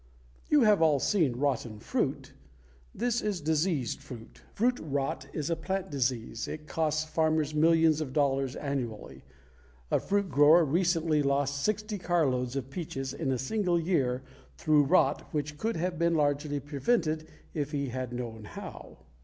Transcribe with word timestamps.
You 0.49 0.61
have 0.61 0.81
all 0.81 0.99
seen 0.99 1.33
rotten 1.35 1.77
fruit. 1.77 2.33
This 2.91 3.21
is 3.21 3.39
diseased 3.39 4.01
fruit. 4.01 4.41
Fruit 4.51 4.79
rot 4.81 5.27
is 5.31 5.51
a 5.51 5.55
plant 5.55 5.91
disease. 5.91 6.47
It 6.47 6.65
costs 6.65 7.05
farmers 7.07 7.53
millions 7.53 8.01
of 8.01 8.11
dollars 8.11 8.55
annually. 8.55 9.23
A 9.91 9.99
fruit 9.99 10.27
grower 10.31 10.65
recently 10.65 11.21
lost 11.21 11.63
sixty 11.63 11.99
carloads 11.99 12.55
of 12.55 12.71
peaches 12.71 13.13
in 13.13 13.31
a 13.31 13.37
single 13.37 13.79
year 13.79 14.23
through 14.57 14.85
rot 14.85 15.31
which 15.31 15.59
could 15.59 15.75
have 15.77 15.99
been 15.99 16.15
largely 16.15 16.59
prevented 16.59 17.29
if 17.53 17.71
he 17.71 17.89
had 17.89 18.11
known 18.11 18.45
how. 18.45 19.05